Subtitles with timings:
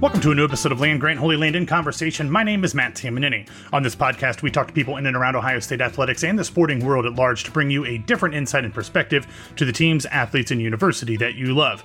[0.00, 2.30] Welcome to a new episode of Land Grant Holy Land in Conversation.
[2.30, 3.48] My name is Matt Tamanini.
[3.72, 6.44] On this podcast, we talk to people in and around Ohio State athletics and the
[6.44, 9.26] sporting world at large to bring you a different insight and perspective
[9.56, 11.82] to the teams, athletes, and university that you love.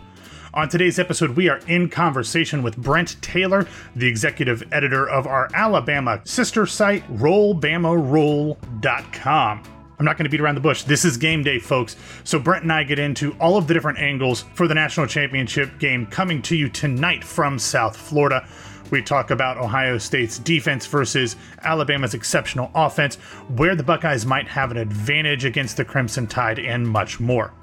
[0.54, 3.65] On today's episode, we are in conversation with Brent Taylor,
[3.96, 9.64] the executive editor of our Alabama sister site, RollBamaRoll.com.
[10.00, 10.83] I'm not going to beat around the bush.
[10.83, 11.96] This is game day, folks.
[12.24, 15.79] So Brent and I get into all of the different angles for the national championship
[15.79, 18.47] game coming to you tonight from South Florida.
[18.92, 23.16] We talk about Ohio State's defense versus Alabama's exceptional offense,
[23.56, 27.54] where the Buckeyes might have an advantage against the Crimson Tide, and much more.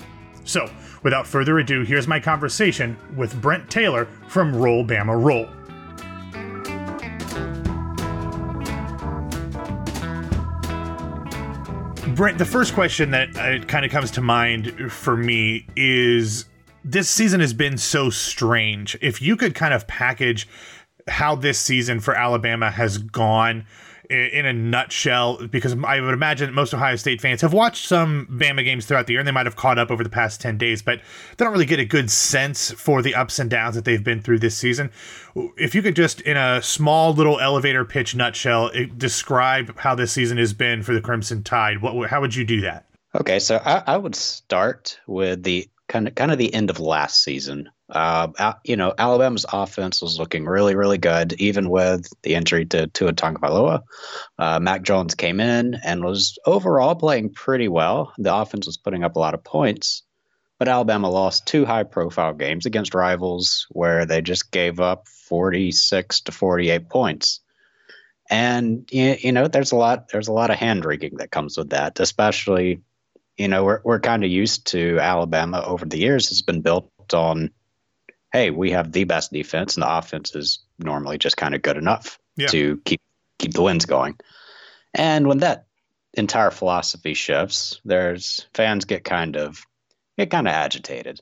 [0.44, 0.68] So,
[1.02, 5.48] without further ado, here's my conversation with Brent Taylor from Roll Bama Roll.
[12.14, 16.46] Brent, the first question that uh, kind of comes to mind for me is
[16.84, 18.96] this season has been so strange.
[19.00, 20.48] If you could kind of package
[21.08, 23.66] how this season for Alabama has gone
[24.10, 28.64] in a nutshell, because I would imagine most Ohio State fans have watched some Bama
[28.64, 30.82] games throughout the year and they might have caught up over the past 10 days,
[30.82, 31.00] but
[31.36, 34.20] they don't really get a good sense for the ups and downs that they've been
[34.20, 34.90] through this season.
[35.56, 40.38] If you could just, in a small little elevator pitch nutshell, describe how this season
[40.38, 42.86] has been for the Crimson Tide, what, how would you do that?
[43.14, 46.78] Okay, so I, I would start with the kind of kind of the end of
[46.78, 47.68] last season.
[47.90, 52.86] Uh, you know, Alabama's offense was looking really, really good, even with the injury to
[52.86, 53.82] Tua Tagovailoa.
[54.38, 58.12] Uh, Mac Jones came in and was overall playing pretty well.
[58.18, 60.02] The offense was putting up a lot of points,
[60.58, 66.32] but Alabama lost two high-profile games against rivals where they just gave up 46 to
[66.32, 67.40] 48 points.
[68.28, 71.70] And you know, there's a lot there's a lot of hand wringing that comes with
[71.70, 72.82] that, especially
[73.40, 76.90] you know, we're we're kind of used to Alabama over the years has been built
[77.14, 77.50] on
[78.32, 81.76] hey, we have the best defense, and the offense is normally just kind of good
[81.76, 82.46] enough yeah.
[82.48, 83.00] to keep
[83.38, 84.16] keep the wins going.
[84.94, 85.66] And when that
[86.14, 89.64] entire philosophy shifts, there's fans get kind of
[90.18, 91.20] get kind of agitated.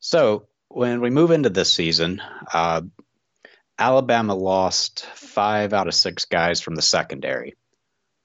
[0.00, 2.22] So when we move into this season,
[2.52, 2.82] uh,
[3.78, 7.54] Alabama lost five out of six guys from the secondary,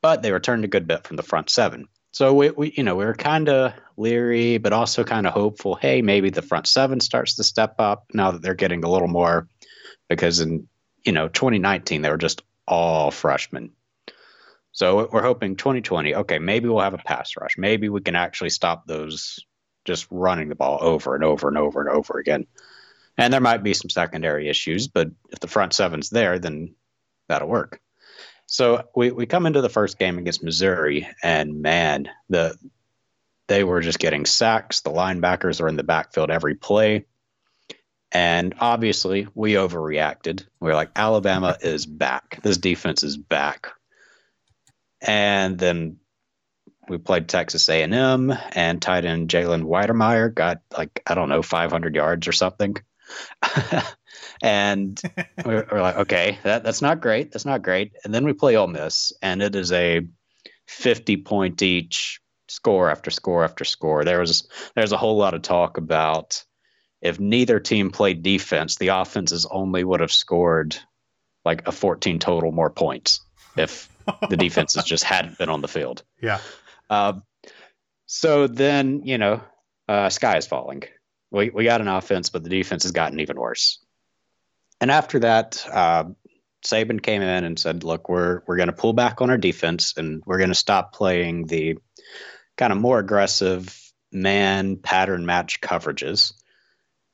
[0.01, 1.87] but they returned a good bit from the front seven.
[2.17, 5.75] So we, we you know, we were kind of leery, but also kind of hopeful.
[5.75, 9.07] Hey, maybe the front seven starts to step up now that they're getting a little
[9.07, 9.47] more,
[10.09, 10.67] because in
[11.05, 13.69] you know 2019 they were just all freshmen.
[14.71, 16.15] So we're hoping 2020.
[16.15, 17.55] Okay, maybe we'll have a pass rush.
[17.55, 19.37] Maybe we can actually stop those
[19.85, 22.47] just running the ball over and over and over and over again.
[23.19, 26.73] And there might be some secondary issues, but if the front seven's there, then
[27.29, 27.79] that'll work.
[28.47, 32.57] So we, we come into the first game against Missouri, and man, the
[33.47, 34.81] they were just getting sacks.
[34.81, 37.05] The linebackers are in the backfield every play.
[38.11, 40.45] And obviously, we overreacted.
[40.59, 42.39] We are like, Alabama is back.
[42.41, 43.69] This defense is back.
[45.01, 45.97] And then
[46.87, 51.95] we played Texas A&M, and tight end Jalen Wydermyer got like I don't know 500
[51.95, 52.77] yards or something.
[54.41, 55.01] and
[55.45, 57.31] we're, we're, like, okay, that, that's not great.
[57.31, 57.93] That's not great.
[58.03, 60.01] And then we play Ole Miss, and it is a
[60.67, 64.03] 50 point each score after score after score.
[64.03, 66.43] There was there's a whole lot of talk about
[67.01, 70.77] if neither team played defense, the offenses only would have scored
[71.45, 73.21] like a 14 total more points
[73.55, 73.89] if
[74.29, 76.03] the defenses just hadn't been on the field.
[76.21, 76.39] Yeah.
[76.89, 77.13] Uh,
[78.05, 79.41] so then you know,
[79.87, 80.83] uh, sky is falling.
[81.31, 83.79] We we got an offense, but the defense has gotten even worse.
[84.79, 86.05] And after that, uh,
[86.65, 89.93] Saban came in and said, "Look, we're we're going to pull back on our defense,
[89.97, 91.77] and we're going to stop playing the
[92.57, 96.33] kind of more aggressive man pattern match coverages.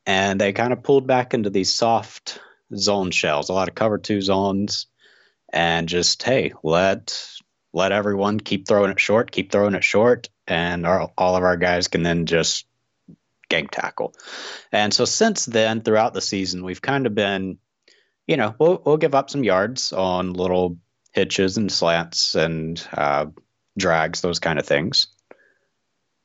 [0.06, 2.40] And they kind of pulled back into these soft
[2.76, 4.88] zone shells, a lot of cover two zones,
[5.52, 7.18] and just hey, let
[7.74, 11.58] let everyone keep throwing it short, keep throwing it short, and our, all of our
[11.58, 12.66] guys can then just
[13.50, 14.14] gang tackle.
[14.72, 17.58] And so since then, throughout the season, we've kind of been,
[18.28, 20.78] you know, we'll we'll give up some yards on little
[21.12, 23.28] hitches and slants and uh,
[23.78, 25.08] drags, those kind of things.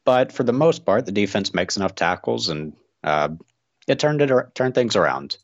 [0.05, 2.73] But for the most part, the defense makes enough tackles, and
[3.05, 3.29] uh,
[3.87, 5.37] it turned it turned things around.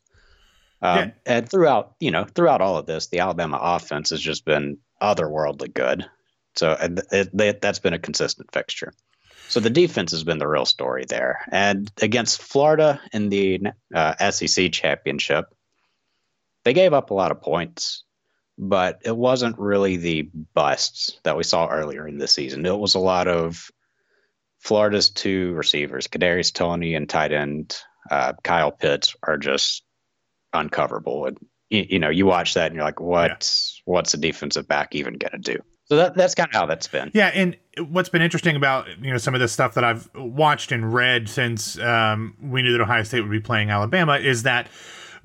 [0.81, 1.11] Um, yeah.
[1.25, 5.73] And throughout, you know, throughout all of this, the Alabama offense has just been otherworldly
[5.73, 6.05] good.
[6.55, 6.71] So
[7.11, 8.93] it, it, that's been a consistent fixture.
[9.47, 11.45] So the defense has been the real story there.
[11.51, 13.61] And against Florida in the
[13.93, 15.45] uh, SEC championship,
[16.63, 18.03] they gave up a lot of points,
[18.57, 22.65] but it wasn't really the busts that we saw earlier in the season.
[22.65, 23.69] It was a lot of
[24.59, 27.77] Florida's two receivers, Kadarius Toney and tight end
[28.09, 29.83] uh, Kyle Pitts, are just
[30.53, 31.27] uncoverable.
[31.27, 31.37] And
[31.69, 33.91] you, you know, you watch that and you're like, what's yeah.
[33.93, 35.59] what's a defensive back even going to do?
[35.87, 37.11] So that, that's kind of how that's been.
[37.13, 40.71] Yeah, and what's been interesting about you know some of the stuff that I've watched
[40.71, 44.67] and read since um, we knew that Ohio State would be playing Alabama is that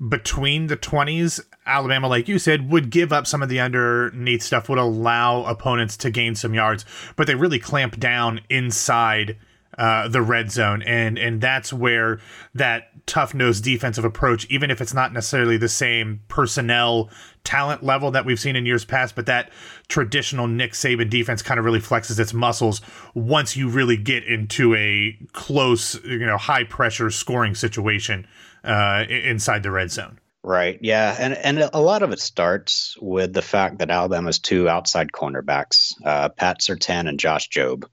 [0.07, 4.67] between the 20s, Alabama, like you said, would give up some of the underneath stuff,
[4.67, 6.85] would allow opponents to gain some yards,
[7.15, 9.37] but they really clamp down inside
[9.77, 12.19] uh, the red zone, and and that's where
[12.53, 17.09] that tough nosed defensive approach, even if it's not necessarily the same personnel
[17.43, 19.51] talent level that we've seen in years past, but that
[19.87, 22.81] traditional Nick Saban defense kind of really flexes its muscles
[23.13, 28.27] once you really get into a close, you know, high pressure scoring situation
[28.63, 30.19] uh, inside the red zone.
[30.43, 30.79] Right.
[30.81, 35.11] Yeah, and and a lot of it starts with the fact that Alabama's two outside
[35.11, 37.85] cornerbacks, uh, Pat Surtain and Josh Jobe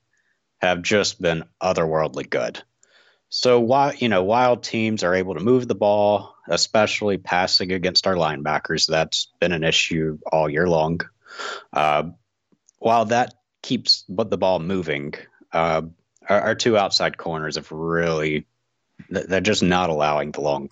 [0.59, 2.63] have just been otherworldly good.
[3.31, 8.07] So while you know while teams are able to move the ball, especially passing against
[8.07, 11.01] our linebackers, that's been an issue all year long.
[11.73, 12.05] Uh,
[12.79, 15.15] while that keeps but the ball moving,
[15.53, 15.83] uh,
[16.29, 18.47] our, our, two outside corners have really
[19.11, 20.71] they're just not allowing the long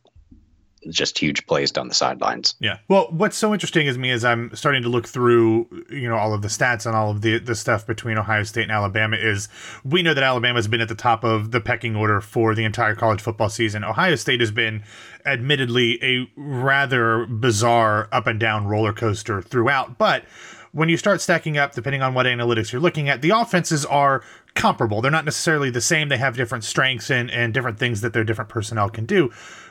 [0.90, 2.54] just huge plays down the sidelines.
[2.60, 2.78] Yeah.
[2.88, 6.32] Well, what's so interesting is me as I'm starting to look through, you know, all
[6.32, 9.48] of the stats and all of the the stuff between Ohio State and Alabama is
[9.84, 12.94] we know that Alabama's been at the top of the pecking order for the entire
[12.94, 13.84] college football season.
[13.84, 14.82] Ohio State has been
[15.24, 20.24] admittedly a rather bizarre up and down roller coaster throughout, but
[20.72, 24.22] when you start stacking up, depending on what analytics you're looking at, the offenses are
[24.54, 25.00] comparable.
[25.00, 26.10] They're not necessarily the same.
[26.10, 29.30] They have different strengths and, and different things that their different personnel can do.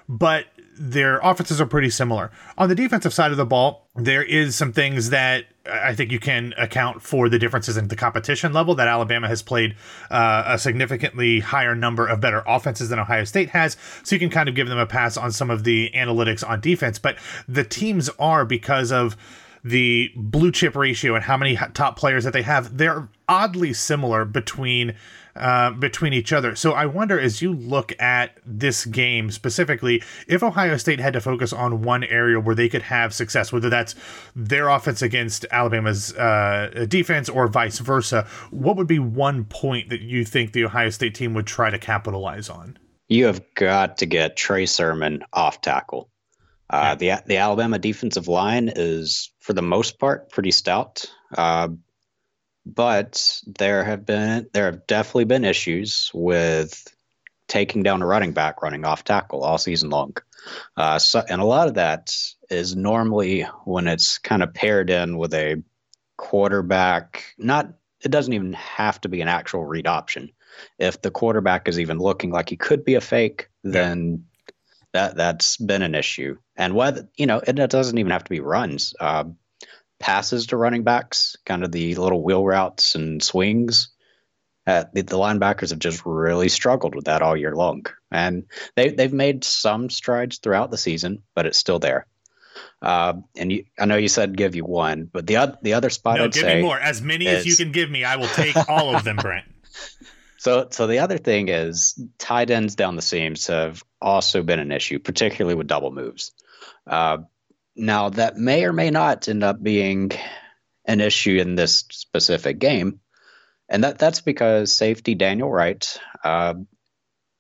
[0.10, 0.46] But
[0.78, 2.32] their offenses are pretty similar.
[2.58, 6.20] On the defensive side of the ball, there is some things that I think you
[6.20, 9.76] can account for the differences in the competition level that Alabama has played
[10.12, 13.78] uh, a significantly higher number of better offenses than Ohio State has.
[14.04, 16.62] So you can kind of give them a pass on some of the analytics on
[16.62, 17.00] defense.
[17.00, 17.18] But
[17.48, 19.18] the teams are because of
[19.64, 24.24] the blue chip ratio and how many top players that they have, they're oddly similar
[24.24, 24.94] between
[25.36, 26.56] uh, between each other.
[26.56, 31.22] So I wonder, as you look at this game specifically, if Ohio State had to
[31.22, 33.96] focus on one area where they could have success, whether that's
[34.36, 40.02] their offense against Alabama's uh, defense or vice versa, what would be one point that
[40.02, 42.78] you think the Ohio State team would try to capitalize on?
[43.08, 46.10] You have got to get Trey Sermon off tackle.
[46.70, 47.18] Uh, yeah.
[47.18, 51.06] The the Alabama defensive line is, for the most part, pretty stout.
[51.36, 51.70] Uh,
[52.66, 56.94] but there have been there have definitely been issues with
[57.48, 60.16] taking down a running back running off tackle all season long.
[60.78, 62.16] Uh, so, and a lot of that
[62.50, 65.62] is normally when it's kind of paired in with a
[66.18, 67.24] quarterback.
[67.38, 70.32] Not it doesn't even have to be an actual read option.
[70.80, 74.26] If the quarterback is even looking like he could be a fake, then
[74.94, 76.38] that that's been an issue.
[76.56, 78.94] And whether you know, it, it doesn't even have to be runs.
[79.00, 79.26] Uh,
[80.00, 83.90] passes to running backs, kind of the little wheel routes and swings.
[84.68, 88.46] Uh, the, the, linebackers have just really struggled with that all year long, and
[88.76, 92.08] they they've made some strides throughout the season, but it's still there.
[92.82, 95.92] Uh, and you, I know you said give you one, but the other the other
[95.92, 98.04] spot no, I'd give me more, as many is, as you can give me.
[98.04, 99.46] I will take all of them, Brent.
[100.38, 104.72] So, so the other thing is tight ends down the seams have also been an
[104.72, 106.34] issue, particularly with double moves.
[106.86, 107.18] Uh,
[107.76, 110.12] now, that may or may not end up being
[110.86, 113.00] an issue in this specific game.
[113.68, 116.54] And that, that's because safety Daniel Wright uh,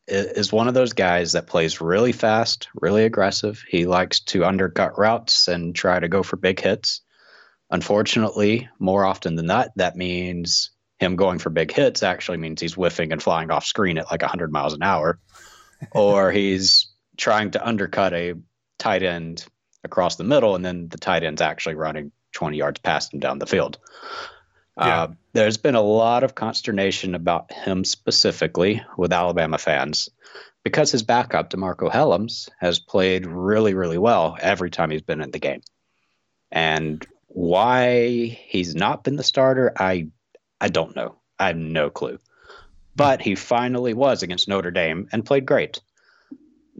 [0.07, 3.63] is one of those guys that plays really fast, really aggressive.
[3.67, 7.01] He likes to undercut routes and try to go for big hits.
[7.71, 12.75] Unfortunately, more often than not, that means him going for big hits actually means he's
[12.75, 15.19] whiffing and flying off screen at like 100 miles an hour,
[15.91, 18.33] or he's trying to undercut a
[18.77, 19.45] tight end
[19.85, 23.39] across the middle, and then the tight end's actually running 20 yards past him down
[23.39, 23.77] the field.
[24.77, 25.03] Yeah.
[25.03, 30.09] Uh, there's been a lot of consternation about him specifically with Alabama fans
[30.63, 35.31] because his backup, DeMarcco Hellams, has played really, really well every time he's been in
[35.31, 35.61] the game.
[36.51, 40.09] And why he's not been the starter, I
[40.59, 41.17] I don't know.
[41.37, 42.19] I have no clue.
[42.95, 45.81] But he finally was against Notre Dame and played great.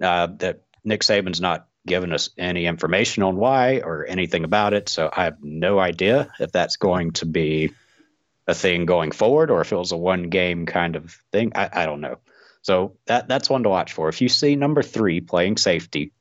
[0.01, 4.89] Uh, that Nick Saban's not given us any information on why or anything about it.
[4.89, 7.73] So I have no idea if that's going to be
[8.47, 11.51] a thing going forward or if it was a one game kind of thing.
[11.55, 12.17] I, I don't know.
[12.61, 14.09] So that that's one to watch for.
[14.09, 16.11] If you see number three playing safety,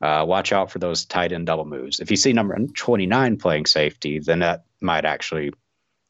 [0.00, 2.00] uh, watch out for those tight end double moves.
[2.00, 5.52] If you see number 29 playing safety, then that might actually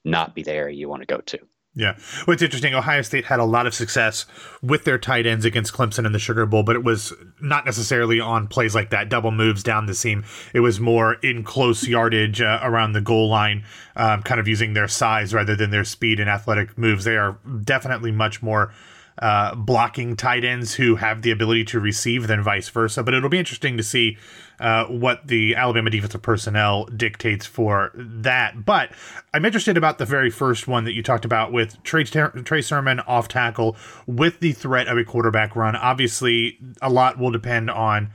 [0.05, 1.39] not be the area you want to go to.
[1.75, 1.97] Yeah.
[2.29, 2.75] It's interesting.
[2.75, 4.27] Ohio State had a lot of success
[4.61, 8.21] with their tight ends against Clemson in the Sugar Bowl, but it was not necessarily
[8.21, 10.23] on plays like that, double moves down the seam.
[10.53, 13.65] It was more in close yardage uh, around the goal line,
[13.97, 17.05] um, kind of using their size rather than their speed and athletic moves.
[17.05, 18.75] They are definitely much more
[19.19, 23.03] uh, blocking tight ends who have the ability to receive than vice versa.
[23.03, 24.19] But it'll be interesting to see
[24.63, 28.65] uh, what the Alabama defensive personnel dictates for that.
[28.65, 28.91] But
[29.35, 33.01] I'm interested about the very first one that you talked about with Trey, Trey Sermon
[33.01, 33.77] off tackle
[34.07, 35.75] with the threat of a quarterback run.
[35.75, 38.11] Obviously, a lot will depend on.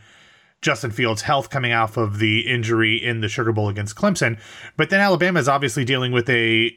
[0.59, 4.39] Justin Fields' health coming off of the injury in the Sugar Bowl against Clemson.
[4.75, 6.75] But then Alabama is obviously dealing with a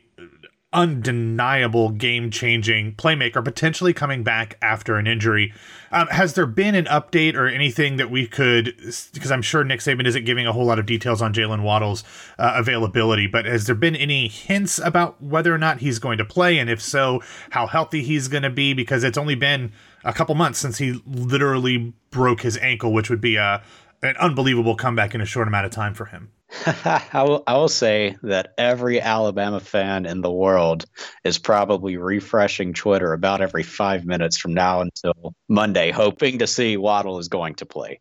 [0.72, 5.52] undeniable game changing playmaker potentially coming back after an injury.
[5.90, 8.76] Um, has there been an update or anything that we could,
[9.12, 12.04] because I'm sure Nick Saban isn't giving a whole lot of details on Jalen Waddle's
[12.38, 16.24] uh, availability, but has there been any hints about whether or not he's going to
[16.24, 16.58] play?
[16.58, 18.72] And if so, how healthy he's going to be?
[18.72, 19.72] Because it's only been
[20.04, 23.62] a couple months since he literally broke his ankle, which would be a,
[24.02, 26.30] an unbelievable comeback in a short amount of time for him.
[26.66, 30.84] I, will, I will say that every Alabama fan in the world
[31.22, 36.76] is probably refreshing Twitter about every five minutes from now until Monday, hoping to see
[36.76, 38.00] Waddle is going to play.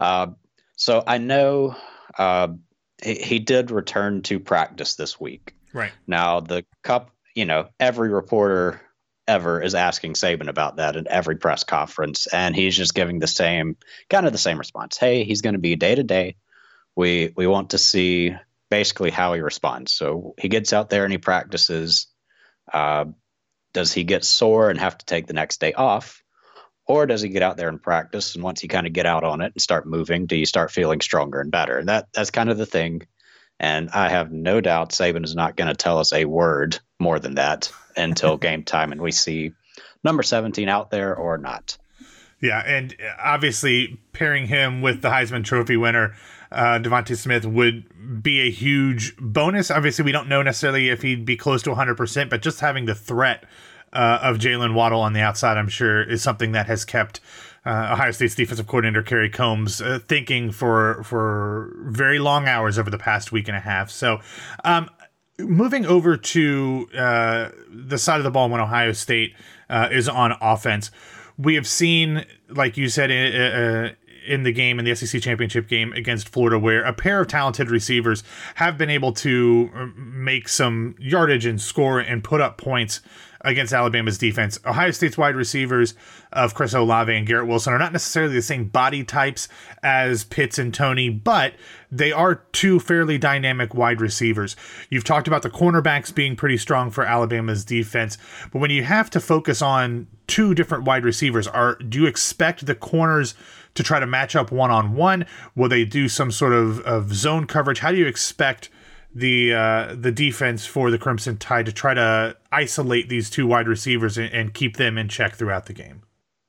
[0.00, 0.28] Uh,
[0.76, 1.76] so I know
[2.18, 2.48] uh,
[3.02, 5.54] he, he did return to practice this week.
[5.72, 5.92] Right.
[6.06, 8.80] Now, the cup, you know, every reporter
[9.28, 13.26] ever is asking Saban about that at every press conference, and he's just giving the
[13.26, 13.76] same
[14.08, 14.96] kind of the same response.
[14.96, 16.36] Hey, he's going to be day to day
[16.96, 18.34] we we want to see
[18.70, 19.92] basically how he responds.
[19.92, 22.06] So he gets out there and he practices.
[22.72, 23.06] Uh,
[23.72, 26.22] does he get sore and have to take the next day off?
[26.86, 28.34] Or does he get out there and practice?
[28.34, 30.70] And once you kind of get out on it and start moving, do you start
[30.70, 31.78] feeling stronger and better?
[31.78, 33.02] And that that's kind of the thing.
[33.62, 37.18] And I have no doubt Saban is not going to tell us a word more
[37.18, 39.52] than that until game time and we see
[40.04, 41.78] number 17 out there or not.
[42.40, 46.16] Yeah, and obviously pairing him with the Heisman Trophy winner
[46.52, 49.70] uh, DeVonta Smith would be a huge bonus.
[49.70, 52.94] Obviously, we don't know necessarily if he'd be close to 100%, but just having the
[52.94, 53.44] threat
[53.92, 57.20] uh, of Jalen Waddle on the outside, I'm sure, is something that has kept
[57.64, 62.90] uh, Ohio State's defensive coordinator Kerry Coombs uh, thinking for for very long hours over
[62.90, 63.90] the past week and a half.
[63.90, 64.20] So,
[64.64, 64.90] um,
[65.38, 69.34] moving over to uh, the side of the ball when Ohio State
[69.70, 70.90] uh, is on offense,
[71.38, 73.94] we have seen, like you said, uh,
[74.26, 77.70] in the game in the SEC championship game against Florida, where a pair of talented
[77.70, 78.22] receivers
[78.56, 83.00] have been able to uh, make some yardage and score and put up points
[83.44, 84.58] against Alabama's defense.
[84.64, 85.94] Ohio State's wide receivers
[86.32, 89.48] of Chris Olave and Garrett Wilson are not necessarily the same body types
[89.82, 91.54] as Pitts and Toney, but
[91.90, 94.56] they are two fairly dynamic wide receivers.
[94.90, 98.16] You've talked about the cornerbacks being pretty strong for Alabama's defense,
[98.52, 102.66] but when you have to focus on two different wide receivers, are do you expect
[102.66, 103.34] the corners
[103.74, 105.26] to try to match up one on one?
[105.54, 107.80] Will they do some sort of, of zone coverage?
[107.80, 108.70] How do you expect
[109.14, 113.68] the uh, the defense for the Crimson Tide to try to isolate these two wide
[113.68, 116.02] receivers and, and keep them in check throughout the game?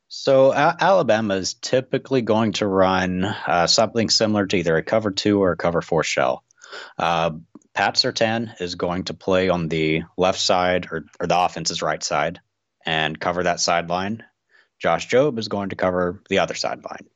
[0.08, 5.12] So uh, Alabama is typically going to run uh, something similar to either a cover
[5.12, 6.44] two or a cover four shell.
[6.98, 7.32] Uh,
[7.74, 12.04] Pat Surtain is going to play on the left side or, or the offense's right
[12.04, 12.40] side
[12.86, 14.24] and cover that sideline.
[14.80, 17.08] Josh Jobe is going to cover the other sideline.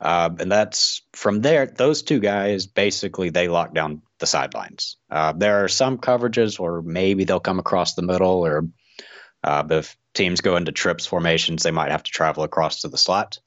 [0.00, 4.96] Uh, and that's from there, those two guys basically they lock down the sidelines.
[5.10, 8.68] Uh, there are some coverages where maybe they'll come across the middle, or
[9.44, 12.98] uh, if teams go into trips formations, they might have to travel across to the
[12.98, 13.38] slot.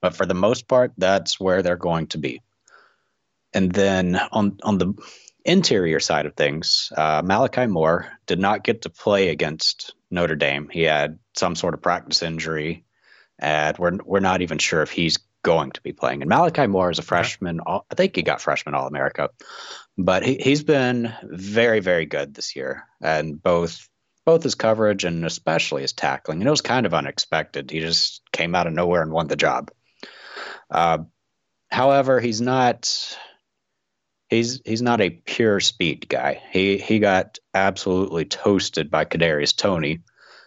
[0.00, 2.42] But for the most part, that's where they're going to be.
[3.52, 4.94] And then on on the
[5.44, 10.68] interior side of things, uh, Malachi Moore did not get to play against Notre Dame.
[10.70, 12.84] He had some sort of practice injury,
[13.38, 16.22] and we're we're not even sure if he's going to be playing.
[16.22, 17.60] And Malachi Moore is a freshman.
[17.66, 19.30] I think he got freshman All America,
[19.96, 23.88] but he, he's been very, very good this year, and both
[24.24, 26.40] both his coverage and especially his tackling.
[26.40, 27.70] And it was kind of unexpected.
[27.70, 29.70] He just came out of nowhere and won the job.
[30.70, 30.98] Uh,
[31.70, 33.18] however, he's not.
[34.30, 36.42] He's he's not a pure speed guy.
[36.50, 40.00] He he got absolutely toasted by Kadarius Toney,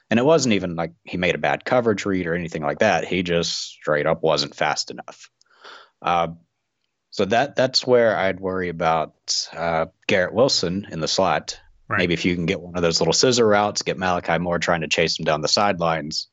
[0.10, 3.06] and it wasn't even like he made a bad coverage read or anything like that.
[3.06, 5.30] He just straight up wasn't fast enough.
[6.02, 6.30] Uh,
[7.18, 11.60] so that that's where I'd worry about uh, Garrett Wilson in the slot.
[11.90, 12.00] Right.
[12.00, 14.82] Maybe if you can get one of those little scissor routes, get Malachi Moore trying
[14.82, 16.28] to chase him down the sidelines.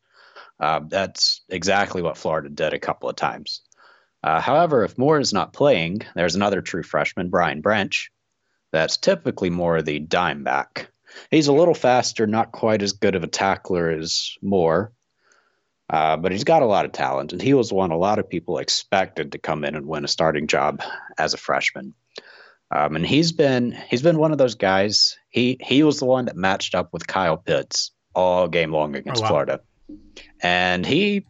[0.58, 3.62] Uh, that's exactly what Florida did a couple of times.
[4.22, 8.10] Uh, however, if Moore is not playing, there's another true freshman, Brian Branch,
[8.72, 10.88] that's typically more the dime back
[11.30, 14.92] he's a little faster, not quite as good of a tackler as Moore,
[15.90, 18.28] uh, but he's got a lot of talent, and he was one a lot of
[18.28, 20.82] people expected to come in and win a starting job
[21.18, 21.94] as a freshman.
[22.70, 25.16] Um, and he's been he's been one of those guys.
[25.28, 29.20] He he was the one that matched up with Kyle Pitts all game long against
[29.20, 29.28] oh, wow.
[29.28, 29.60] Florida,
[30.42, 31.26] and he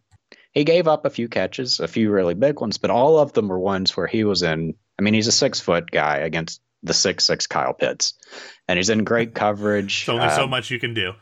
[0.53, 3.49] he gave up a few catches, a few really big ones, but all of them
[3.49, 4.73] were ones where he was in.
[4.97, 8.13] I mean, he's a six foot guy against the six six Kyle Pitts,
[8.69, 10.05] and he's in great coverage.
[10.05, 11.13] There's only um, so much you can do.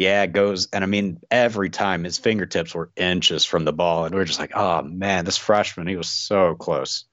[0.00, 4.14] Yeah, goes, and I mean, every time his fingertips were inches from the ball, and
[4.14, 7.04] we are just like, oh man, this freshman, he was so close.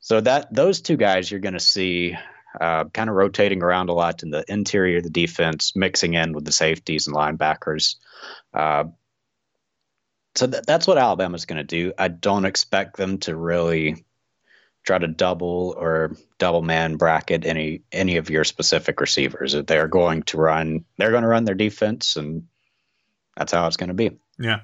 [0.00, 2.16] So that those two guys you're going to see
[2.60, 6.32] uh, kind of rotating around a lot in the interior of the defense, mixing in
[6.32, 7.94] with the safeties and linebackers.
[8.52, 8.86] Uh,
[10.34, 11.92] so th- that's what Alabama's going to do.
[11.96, 14.04] I don't expect them to really
[14.84, 19.54] try to double or double man bracket any any of your specific receivers.
[19.66, 20.84] They're going to run.
[20.96, 22.44] They're going to run their defense, and
[23.36, 24.10] that's how it's going to be.
[24.38, 24.60] Yeah,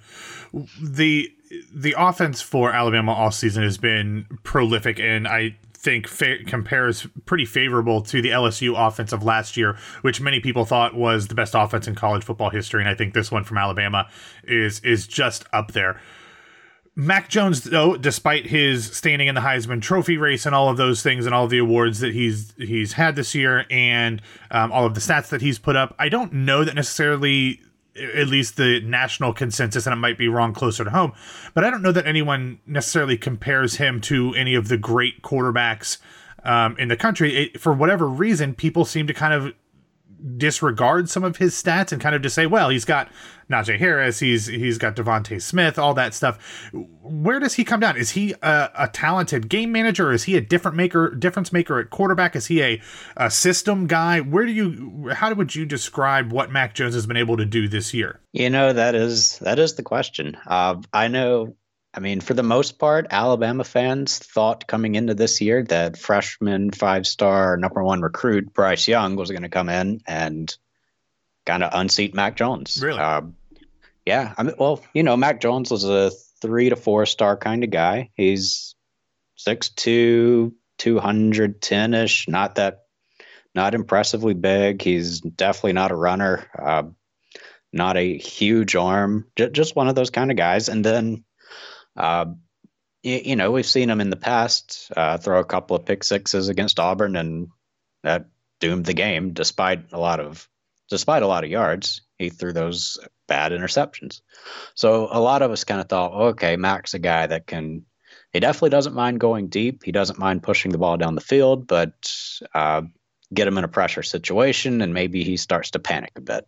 [0.83, 1.31] the
[1.75, 7.45] the offense for Alabama all season has been prolific, and I think fa- compares pretty
[7.45, 11.55] favorable to the LSU offense of last year, which many people thought was the best
[11.55, 12.81] offense in college football history.
[12.81, 14.09] And I think this one from Alabama
[14.45, 16.01] is is just up there.
[17.01, 21.01] Mac Jones, though, despite his standing in the Heisman Trophy race and all of those
[21.01, 24.85] things and all of the awards that he's he's had this year and um, all
[24.85, 27.61] of the stats that he's put up, I don't know that necessarily
[27.95, 31.13] at least the national consensus, and it might be wrong closer to home,
[31.55, 35.99] but I don't know that anyone necessarily compares him to any of the great quarterbacks
[36.43, 37.37] um, in the country.
[37.37, 39.55] It, for whatever reason, people seem to kind of
[40.37, 43.09] disregard some of his stats and kind of just say, well, he's got
[43.51, 46.71] Najee Harris, he's he's got DeVonta Smith, all that stuff.
[46.73, 47.97] Where does he come down?
[47.97, 50.13] Is he a, a, talented game manager?
[50.13, 52.37] Is he a different maker, difference maker at quarterback?
[52.37, 52.83] Is he a,
[53.17, 54.21] a system guy?
[54.21, 57.69] Where do you how would you describe what Mac Jones has been able to do
[57.69, 58.21] this year?
[58.33, 60.37] You know that is that is the question.
[60.47, 61.57] Uh, I know
[61.99, 66.71] I mean, for the most part, Alabama fans thought coming into this year that freshman
[66.71, 70.57] five star number one recruit Bryce Young was going to come in and
[71.45, 72.81] kind of unseat Mac Jones.
[72.81, 73.01] Really?
[73.01, 73.23] Uh,
[74.07, 74.33] yeah.
[74.39, 77.71] I mean, well, you know, Mac Jones was a three to four star kind of
[77.71, 78.11] guy.
[78.15, 78.77] He's
[79.45, 82.85] 6'2, 210 ish, not that,
[83.57, 84.83] not impressively big.
[84.83, 86.85] He's definitely not a runner, uh,
[87.73, 90.69] not a huge arm, j- just one of those kind of guys.
[90.69, 91.25] And then,
[91.99, 92.27] uh,
[93.03, 96.05] you, you, know, we've seen him in the past uh, throw a couple of pick
[96.05, 97.49] sixes against Auburn, and
[98.03, 98.27] that
[98.61, 100.49] doomed the game, despite a lot of
[100.89, 102.03] despite a lot of yards.
[102.19, 104.21] He threw those bad interceptions.
[104.75, 107.85] So a lot of us kind of thought, okay, Mac's a guy that can.
[108.33, 109.85] He definitely doesn't mind going deep.
[109.85, 112.13] He doesn't mind pushing the ball down the field, but
[112.55, 112.83] uh,
[113.33, 116.47] get him in a pressure situation, and maybe he starts to panic a bit.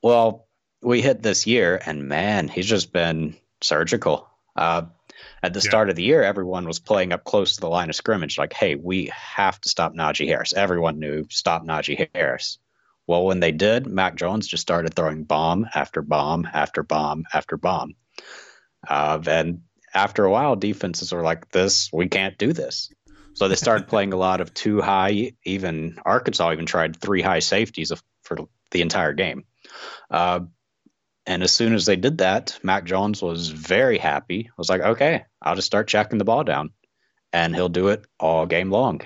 [0.00, 0.46] Well,
[0.80, 4.28] we hit this year, and man, he's just been surgical.
[4.56, 4.82] Uh,
[5.42, 5.68] at the yeah.
[5.68, 8.52] start of the year, everyone was playing up close to the line of scrimmage, like,
[8.52, 10.52] hey, we have to stop Najee Harris.
[10.52, 12.58] Everyone knew stop Najee Harris.
[13.06, 17.56] Well, when they did, Mac Jones just started throwing bomb after bomb after bomb after
[17.56, 17.94] bomb.
[18.86, 19.62] Uh, and
[19.94, 22.90] after a while, defenses were like, this, we can't do this.
[23.34, 27.38] So they started playing a lot of two high, even Arkansas even tried three high
[27.38, 27.92] safeties
[28.22, 28.36] for
[28.70, 29.44] the entire game.
[30.10, 30.40] Uh,
[31.28, 34.50] and as soon as they did that, Mac Jones was very happy.
[34.56, 36.70] Was like, okay, I'll just start checking the ball down,
[37.34, 39.02] and he'll do it all game long.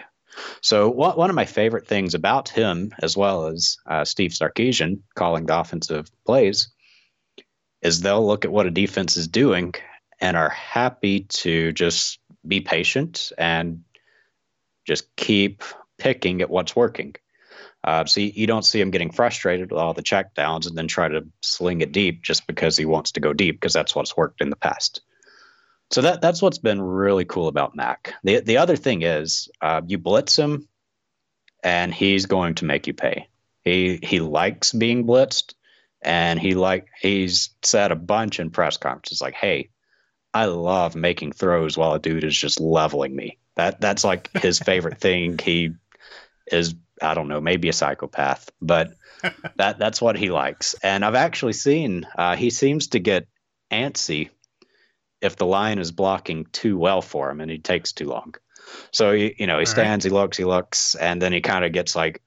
[0.60, 5.00] So one one of my favorite things about him, as well as uh, Steve Sarkisian
[5.16, 6.72] calling the offensive plays,
[7.82, 9.74] is they'll look at what a defense is doing
[10.20, 13.82] and are happy to just be patient and
[14.86, 15.64] just keep
[15.98, 17.16] picking at what's working.
[17.84, 20.86] Uh, so you, you, don't see him getting frustrated with all the checkdowns and then
[20.86, 24.16] try to sling it deep just because he wants to go deep because that's what's
[24.16, 25.00] worked in the past.
[25.90, 28.14] So that that's what's been really cool about Mac.
[28.22, 30.68] The the other thing is uh, you blitz him,
[31.62, 33.28] and he's going to make you pay.
[33.62, 35.54] He he likes being blitzed,
[36.00, 39.68] and he like he's said a bunch in press conferences like, "Hey,
[40.32, 43.38] I love making throws while a dude is just leveling me.
[43.56, 45.38] That that's like his favorite thing.
[45.38, 45.72] He
[46.46, 48.94] is I don't know, maybe a psychopath, but
[49.56, 50.74] that that's what he likes.
[50.82, 53.26] And I've actually seen uh, he seems to get
[53.70, 54.30] antsy
[55.20, 58.34] if the line is blocking too well for him and he takes too long.
[58.90, 60.10] So he, you know, he All stands, right.
[60.10, 62.22] he looks, he looks, and then he kind of gets like,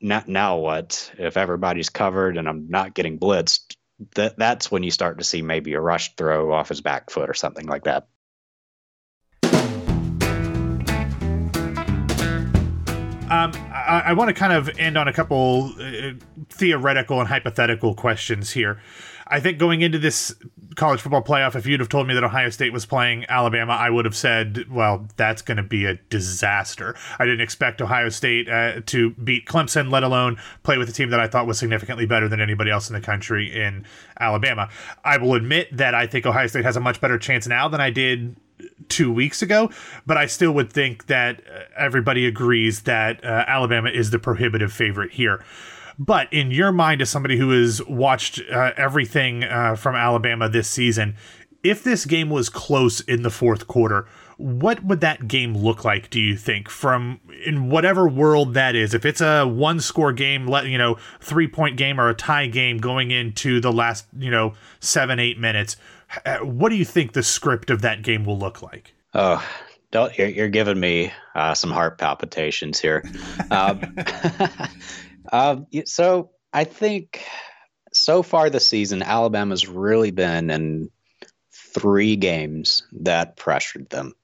[0.00, 1.12] now, now what?
[1.18, 3.76] If everybody's covered and I'm not getting blitzed,
[4.14, 7.28] that that's when you start to see maybe a rush throw off his back foot
[7.28, 8.08] or something like that.
[13.30, 13.52] Um,
[13.90, 16.12] I, I want to kind of end on a couple uh,
[16.48, 18.80] theoretical and hypothetical questions here.
[19.26, 20.34] I think going into this
[20.74, 23.88] college football playoff, if you'd have told me that Ohio State was playing Alabama, I
[23.88, 26.96] would have said, well, that's going to be a disaster.
[27.18, 31.10] I didn't expect Ohio State uh, to beat Clemson, let alone play with a team
[31.10, 33.86] that I thought was significantly better than anybody else in the country in
[34.18, 34.68] Alabama.
[35.04, 37.80] I will admit that I think Ohio State has a much better chance now than
[37.80, 38.36] I did
[38.88, 39.70] two weeks ago,
[40.06, 44.72] but I still would think that uh, everybody agrees that uh, Alabama is the prohibitive
[44.72, 45.44] favorite here.
[45.98, 50.68] But in your mind, as somebody who has watched uh, everything uh, from Alabama this
[50.68, 51.14] season,
[51.62, 54.06] if this game was close in the fourth quarter,
[54.38, 56.08] what would that game look like?
[56.08, 58.94] Do you think from in whatever world that is?
[58.94, 62.46] If it's a one score game, let you know, three point game or a tie
[62.46, 65.76] game going into the last you know seven eight minutes,
[66.42, 68.94] what do you think the script of that game will look like?
[69.14, 69.44] Oh,
[69.90, 73.04] don't you're, you're giving me uh, some heart palpitations here.
[73.50, 73.96] Um,
[75.32, 77.24] Uh, so I think
[77.92, 80.90] so far this season, Alabama's really been in
[81.52, 84.14] three games that pressured them.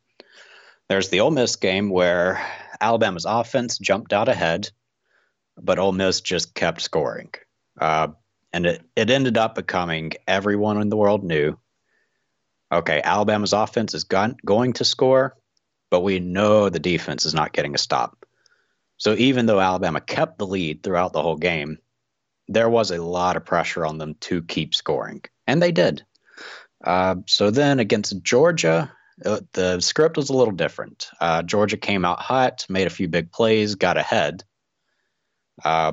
[0.89, 2.45] There's the Ole Miss game where
[2.81, 4.71] Alabama's offense jumped out ahead,
[5.57, 7.31] but Ole Miss just kept scoring.
[7.81, 8.09] Uh,
[8.53, 11.59] and it, it ended up becoming everyone in the world knew
[12.71, 15.37] okay, Alabama's offense is gone, going to score,
[15.91, 18.27] but we know the defense is not getting a stop.
[18.99, 21.79] So even though Alabama kept the lead throughout the whole game,
[22.49, 26.05] there was a lot of pressure on them to keep scoring, and they did.
[26.85, 28.93] Uh, so then against Georgia,
[29.25, 31.09] uh, the script was a little different.
[31.21, 34.45] Uh, Georgia came out hot, made a few big plays, got ahead.
[35.65, 35.93] Uh,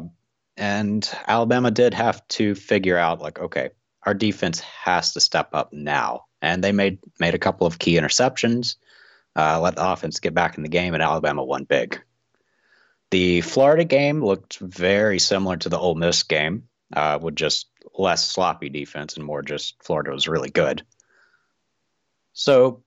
[0.57, 3.69] and Alabama did have to figure out, like, okay,
[4.03, 6.25] our defense has to step up now.
[6.43, 8.75] And they made made a couple of key interceptions,
[9.35, 11.99] uh, let the offense get back in the game, and Alabama won big.
[13.09, 18.27] The Florida game looked very similar to the Ole Miss game, uh, with just less
[18.27, 20.83] sloppy defense and more just Florida was really good.
[22.33, 22.83] So,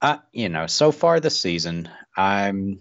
[0.00, 2.80] uh, you know, so far this season, I'm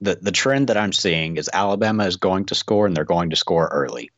[0.00, 3.30] the the trend that I'm seeing is Alabama is going to score and they're going
[3.30, 4.10] to score early.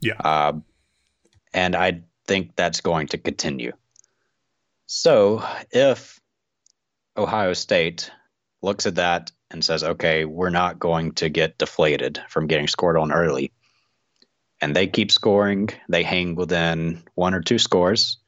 [0.00, 0.20] Yeah.
[0.20, 0.52] Uh,
[1.52, 3.72] and I think that's going to continue.
[4.86, 6.20] So if
[7.16, 8.10] Ohio State
[8.62, 12.96] looks at that and says, okay, we're not going to get deflated from getting scored
[12.96, 13.52] on early.
[14.60, 15.68] And they keep scoring.
[15.88, 18.18] They hang within one or two scores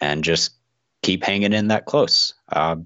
[0.00, 0.52] and just
[1.02, 2.34] keep hanging in that close.
[2.50, 2.76] Uh,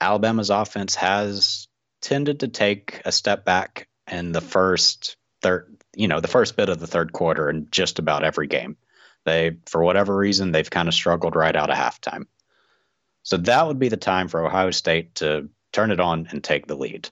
[0.00, 1.68] Alabama's offense has
[2.00, 6.68] tended to take a step back in the first third, you know, the first bit
[6.68, 8.76] of the third quarter in just about every game.
[9.24, 12.26] They, for whatever reason, they've kind of struggled right out of halftime.
[13.22, 16.66] So that would be the time for Ohio State to turn it on and take
[16.66, 17.08] the lead.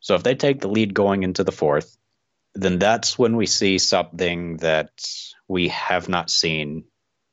[0.00, 1.96] So if they take the lead going into the fourth,
[2.54, 4.90] then that's when we see something that
[5.48, 6.84] we have not seen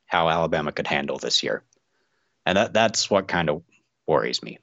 [0.06, 1.64] how Alabama could handle this year.
[2.46, 3.62] And that that's what kind of
[4.06, 4.58] worries me.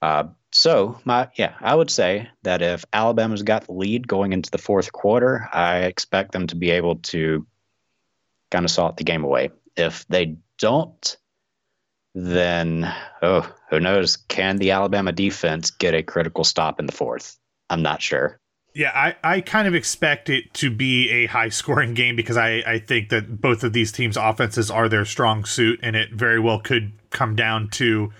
[0.00, 4.50] Uh, so my yeah, I would say that if Alabama's got the lead going into
[4.50, 7.46] the fourth quarter, I expect them to be able to
[8.52, 9.50] kind of salt the game away.
[9.76, 11.16] If they don't,
[12.14, 14.16] then oh, who knows?
[14.16, 17.38] Can the Alabama defense get a critical stop in the fourth?
[17.70, 18.38] I'm not sure.
[18.74, 22.62] Yeah, I, I kind of expect it to be a high scoring game because I,
[22.66, 26.40] I think that both of these teams' offenses are their strong suit, and it very
[26.40, 28.12] well could come down to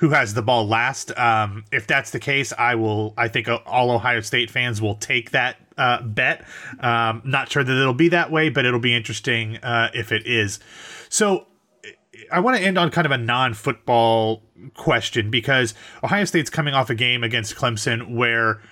[0.00, 1.16] who has the ball last.
[1.18, 3.12] Um, if that's the case, I will.
[3.18, 6.44] I think all Ohio State fans will take that uh, bet.
[6.80, 10.26] Um, not sure that it'll be that way, but it'll be interesting uh, if it
[10.26, 10.58] is.
[11.10, 11.46] So
[12.32, 14.42] I want to end on kind of a non-football
[14.74, 18.62] question because Ohio State's coming off a game against Clemson where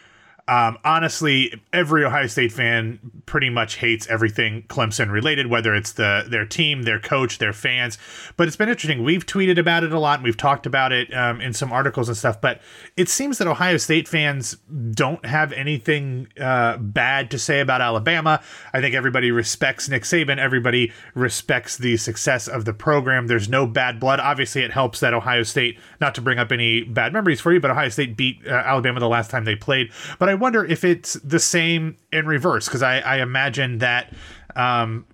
[0.48, 6.24] um, honestly, every Ohio State fan pretty much hates everything Clemson related, whether it's the
[6.26, 7.98] their team, their coach, their fans.
[8.38, 9.04] But it's been interesting.
[9.04, 10.20] We've tweeted about it a lot.
[10.20, 12.40] And we've talked about it um, in some articles and stuff.
[12.40, 12.62] But
[12.96, 14.56] it seems that Ohio State fans
[14.92, 18.42] don't have anything uh, bad to say about Alabama.
[18.72, 20.38] I think everybody respects Nick Saban.
[20.38, 23.26] Everybody respects the success of the program.
[23.26, 24.18] There's no bad blood.
[24.18, 27.60] Obviously, it helps that Ohio State, not to bring up any bad memories for you,
[27.60, 29.92] but Ohio State beat uh, Alabama the last time they played.
[30.18, 34.12] But I wonder if it's the same in reverse because I, I imagine that
[34.56, 35.06] um,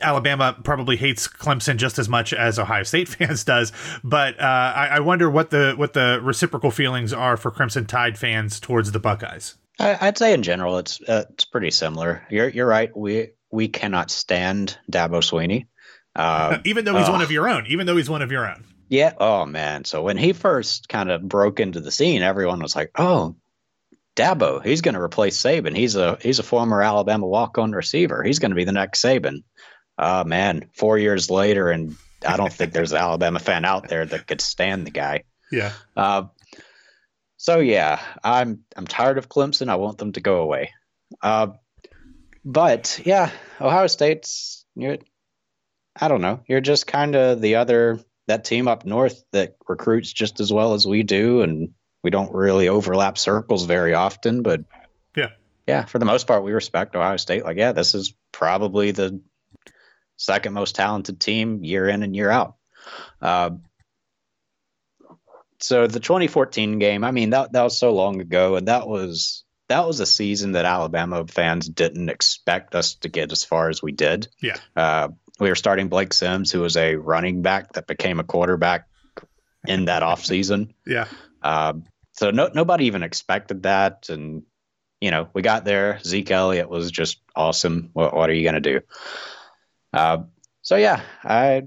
[0.00, 3.72] Alabama probably hates Clemson just as much as Ohio State fans does,
[4.04, 8.16] but uh, I, I, wonder what the what the reciprocal feelings are for Crimson Tide
[8.16, 9.56] fans towards the Buckeyes.
[9.80, 12.26] I'd say in general it's uh, it's pretty similar.
[12.30, 12.94] You're you're right.
[12.94, 15.66] We we cannot stand Dabo Swinney,
[16.14, 17.66] uh, even though he's one of your own.
[17.66, 18.64] Even though he's one of your own.
[18.88, 19.14] Yeah.
[19.18, 19.84] Oh man.
[19.84, 23.36] So when he first kind of broke into the scene, everyone was like, "Oh,
[24.16, 25.76] Dabo, he's going to replace Saban.
[25.76, 28.22] He's a he's a former Alabama walk on receiver.
[28.22, 29.44] He's going to be the next Saban.
[29.98, 31.96] Oh man, four years later, and
[32.26, 35.24] I don't think there's an Alabama fan out there that could stand the guy.
[35.50, 35.72] Yeah.
[35.96, 36.24] Uh,
[37.36, 39.68] so yeah, I'm I'm tired of Clemson.
[39.68, 40.72] I want them to go away.
[41.22, 41.48] Uh,
[42.44, 44.98] but yeah, Ohio State's you're
[45.98, 46.40] I don't know.
[46.46, 50.74] You're just kind of the other that team up north that recruits just as well
[50.74, 51.70] as we do, and
[52.02, 54.42] we don't really overlap circles very often.
[54.42, 54.64] But
[55.16, 55.30] yeah,
[55.66, 57.44] yeah, for the most part, we respect Ohio State.
[57.44, 59.20] Like, yeah, this is probably the
[60.16, 62.56] second most talented team year in and year out.
[63.20, 63.50] Uh,
[65.58, 69.44] so the 2014 game, I mean that that was so long ago, and that was
[69.68, 73.80] that was a season that Alabama fans didn't expect us to get as far as
[73.80, 74.26] we did.
[74.42, 74.56] Yeah.
[74.74, 75.08] Uh,
[75.38, 78.88] we were starting Blake Sims, who was a running back that became a quarterback
[79.66, 80.74] in that offseason.
[80.84, 81.06] Yeah.
[81.42, 81.74] Uh,
[82.12, 84.08] so no, nobody even expected that.
[84.08, 84.42] And,
[85.00, 85.98] you know, we got there.
[86.04, 87.90] Zeke Elliott was just awesome.
[87.92, 88.80] What, what are you going to do?
[89.92, 90.18] Uh,
[90.62, 91.64] so, yeah, I,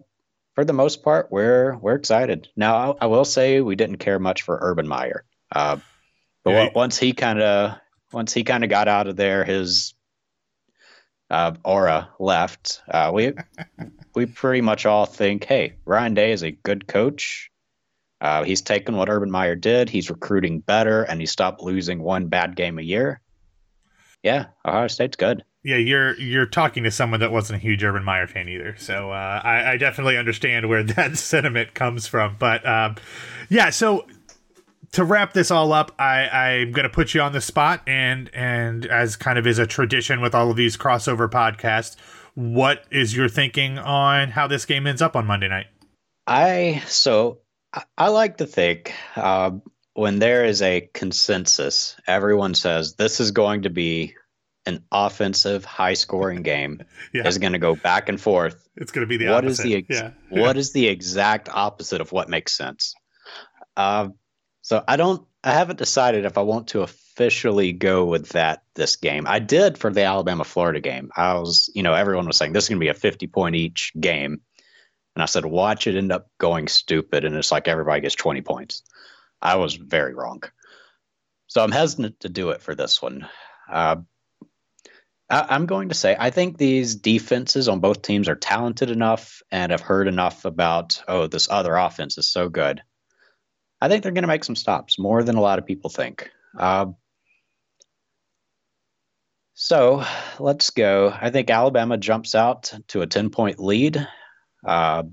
[0.56, 2.48] for the most part, we're, we're excited.
[2.56, 5.26] Now, I, I will say we didn't care much for Urban Meyer.
[5.52, 5.78] Uh,
[6.44, 6.70] but yeah.
[6.76, 7.78] once he kind of
[8.12, 9.94] once he kind of got out of there, his
[11.30, 12.82] uh, aura left.
[12.88, 13.34] Uh, we
[14.14, 17.50] we pretty much all think, hey, Ryan Day is a good coach.
[18.24, 19.90] Uh, he's taken what Urban Meyer did.
[19.90, 23.20] He's recruiting better, and he stopped losing one bad game a year.
[24.24, 25.44] Yeah, Ohio State's good.
[25.66, 29.12] Yeah, you're you're talking to someone that wasn't a huge Urban Meyer fan either, so
[29.12, 32.38] uh, I, I, definitely understand where that sentiment comes from.
[32.40, 32.96] But um,
[33.50, 34.08] yeah, so
[34.94, 38.30] to wrap this all up, I, I'm going to put you on the spot, and
[38.34, 41.98] and as kind of is a tradition with all of these crossover podcasts,
[42.36, 45.68] what is your thinking on how this game ends up on Monday night?
[46.26, 47.40] I so
[47.98, 49.52] I, like to think uh,
[49.94, 54.16] when there is a consensus, everyone says this is going to be
[54.66, 56.84] an offensive, high-scoring game.
[57.14, 57.28] yeah.
[57.28, 58.68] Is going to go back and forth.
[58.76, 59.66] It's going to be the what opposite.
[59.66, 60.12] is the ex- yeah.
[60.30, 62.94] what is the exact opposite of what makes sense?
[63.76, 64.10] Uh,
[64.62, 68.96] so I don't I haven't decided if I want to officially go with that this
[68.96, 69.26] game.
[69.28, 71.12] I did for the Alabama Florida game.
[71.16, 73.56] I was, you know, everyone was saying this is going to be a 50 point
[73.56, 74.42] each game.
[75.16, 77.24] And I said, watch it end up going stupid.
[77.26, 78.84] And it's like everybody gets 20 points.
[79.42, 80.44] I was very wrong.
[81.48, 83.28] So I'm hesitant to do it for this one.
[83.72, 83.98] Uh,
[85.30, 89.42] I, am going to say I think these defenses on both teams are talented enough
[89.52, 92.82] and have heard enough about, oh, this other offense is so good
[93.84, 96.32] I think they're going to make some stops more than a lot of people think.
[96.58, 96.86] Uh,
[99.56, 100.06] so
[100.40, 101.14] let's go.
[101.14, 104.08] I think Alabama jumps out to a 10 point lead.
[104.66, 105.04] Uh,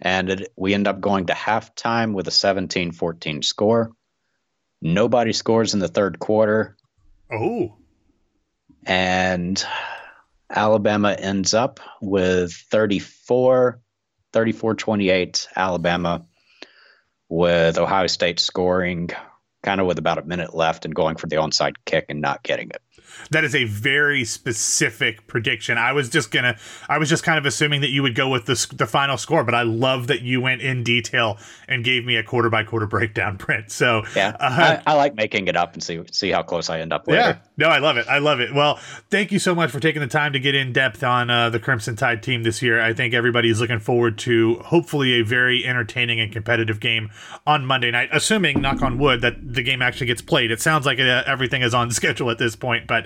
[0.00, 3.92] and it, we end up going to halftime with a 17 14 score.
[4.80, 6.76] Nobody scores in the third quarter.
[7.30, 7.76] Oh.
[8.86, 9.62] And
[10.48, 13.80] Alabama ends up with 34,
[14.32, 15.48] 34 28.
[15.54, 16.24] Alabama
[17.28, 19.10] with Ohio State scoring
[19.62, 22.42] kind of with about a minute left and going for the onside kick and not
[22.42, 22.82] getting it.
[23.30, 25.78] That is a very specific prediction.
[25.78, 26.56] I was just gonna,
[26.88, 29.44] I was just kind of assuming that you would go with the the final score,
[29.44, 32.86] but I love that you went in detail and gave me a quarter by quarter
[32.86, 33.70] breakdown Brent.
[33.70, 36.80] So yeah, uh, I, I, like making it up and see see how close I
[36.80, 37.06] end up.
[37.06, 37.20] Later.
[37.20, 38.06] Yeah, no, I love it.
[38.08, 38.54] I love it.
[38.54, 38.76] Well,
[39.10, 41.58] thank you so much for taking the time to get in depth on uh, the
[41.58, 42.80] Crimson Tide team this year.
[42.80, 47.10] I think everybody's looking forward to hopefully a very entertaining and competitive game
[47.46, 50.50] on Monday night, assuming knock on wood that the game actually gets played.
[50.50, 52.99] It sounds like uh, everything is on schedule at this point, but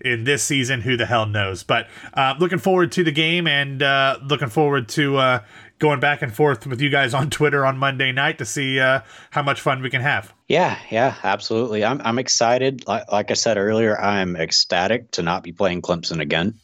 [0.00, 1.62] in this season, who the hell knows?
[1.62, 5.42] But uh, looking forward to the game and uh, looking forward to uh,
[5.78, 9.00] going back and forth with you guys on Twitter on Monday night to see uh,
[9.30, 10.32] how much fun we can have.
[10.46, 11.84] Yeah, yeah, absolutely.
[11.84, 12.86] I'm I'm excited.
[12.86, 16.54] Like, like I said earlier, I'm ecstatic to not be playing Clemson again.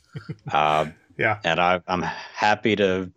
[0.51, 0.87] Uh,
[1.19, 3.11] yeah, and I, I'm happy to.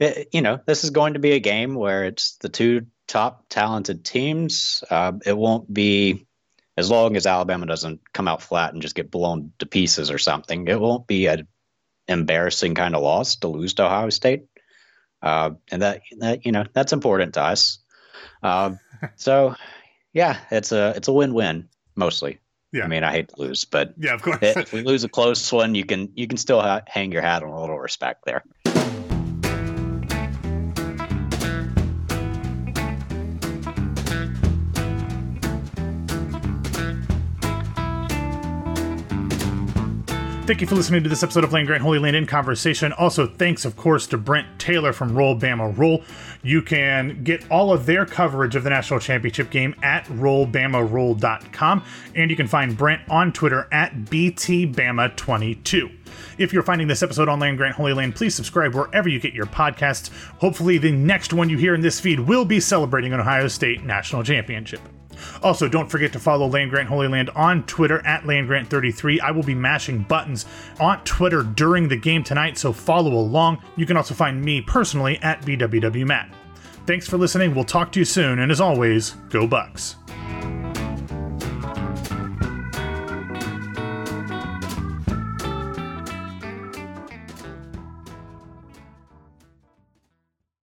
[0.00, 3.44] It, you know, this is going to be a game where it's the two top
[3.48, 4.82] talented teams.
[4.88, 6.26] Uh, it won't be
[6.76, 10.18] as long as Alabama doesn't come out flat and just get blown to pieces or
[10.18, 11.46] something, it won't be an
[12.08, 14.44] embarrassing kind of loss to lose to Ohio State.
[15.20, 17.78] Uh, and that, that, you know, that's important to us.
[18.42, 18.72] Uh,
[19.16, 19.54] so,
[20.12, 22.38] yeah, it's a it's a win win mostly.
[22.72, 22.84] Yeah.
[22.84, 24.38] I mean, I hate to lose, but yeah, of course.
[24.40, 27.42] if we lose a close one, you can you can still ha- hang your hat
[27.42, 28.42] on a little respect there.
[40.44, 42.92] Thank you for listening to this episode of Land Grant Holy Land in Conversation.
[42.94, 46.02] Also, thanks, of course, to Brent Taylor from Roll Bama Roll.
[46.42, 51.84] You can get all of their coverage of the national championship game at rollbamaroll.com,
[52.16, 55.96] and you can find Brent on Twitter at BTBama22.
[56.38, 59.34] If you're finding this episode on Land Grant Holy Land, please subscribe wherever you get
[59.34, 60.10] your podcasts.
[60.38, 63.84] Hopefully, the next one you hear in this feed will be celebrating an Ohio State
[63.84, 64.80] national championship.
[65.42, 69.20] Also, don't forget to follow Land Grant Holy Land on Twitter at LandGrant33.
[69.20, 70.46] I will be mashing buttons
[70.80, 73.62] on Twitter during the game tonight, so follow along.
[73.76, 76.32] You can also find me personally at BWWMatt.
[76.86, 77.54] Thanks for listening.
[77.54, 79.96] We'll talk to you soon, and as always, go Bucks.